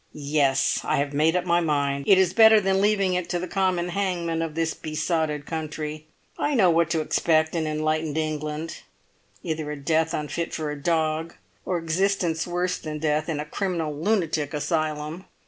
"Yes! 0.13 0.81
I 0.83 0.95
have 0.95 1.13
made 1.13 1.35
up 1.35 1.45
my 1.45 1.59
mind; 1.61 2.05
it 2.07 2.17
is 2.17 2.33
better 2.33 2.59
than 2.59 2.81
leaving 2.81 3.13
it 3.13 3.29
to 3.29 3.37
the 3.37 3.47
common 3.47 3.89
hangman 3.89 4.41
of 4.41 4.55
this 4.55 4.73
besotted 4.73 5.45
country. 5.45 6.07
I 6.39 6.55
know 6.55 6.71
what 6.71 6.89
to 6.89 7.01
expect 7.01 7.53
in 7.53 7.67
enlightened 7.67 8.17
England: 8.17 8.77
either 9.43 9.69
a 9.69 9.75
death 9.77 10.15
unfit 10.15 10.55
for 10.55 10.71
a 10.71 10.75
dog, 10.81 11.35
or 11.65 11.77
existence 11.77 12.47
worse 12.47 12.79
than 12.79 12.97
death 12.97 13.29
in 13.29 13.39
a 13.39 13.45
criminal 13.45 13.95
lunatic 13.95 14.55
asylum. 14.55 15.25